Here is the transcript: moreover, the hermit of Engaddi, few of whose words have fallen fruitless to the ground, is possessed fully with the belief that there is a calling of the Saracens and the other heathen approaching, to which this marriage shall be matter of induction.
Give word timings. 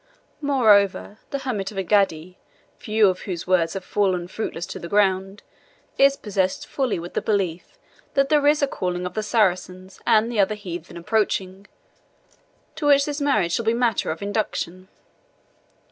moreover, 0.41 1.19
the 1.29 1.37
hermit 1.37 1.69
of 1.71 1.77
Engaddi, 1.77 2.35
few 2.79 3.07
of 3.07 3.19
whose 3.19 3.45
words 3.45 3.75
have 3.75 3.83
fallen 3.85 4.27
fruitless 4.27 4.65
to 4.65 4.79
the 4.79 4.87
ground, 4.87 5.43
is 5.95 6.17
possessed 6.17 6.65
fully 6.65 6.97
with 6.97 7.13
the 7.13 7.21
belief 7.21 7.77
that 8.15 8.27
there 8.29 8.47
is 8.47 8.63
a 8.63 8.67
calling 8.67 9.05
of 9.05 9.13
the 9.13 9.21
Saracens 9.21 9.99
and 10.07 10.31
the 10.31 10.39
other 10.39 10.55
heathen 10.55 10.97
approaching, 10.97 11.67
to 12.75 12.87
which 12.87 13.05
this 13.05 13.21
marriage 13.21 13.51
shall 13.51 13.65
be 13.65 13.75
matter 13.75 14.09
of 14.09 14.23
induction. 14.23 14.87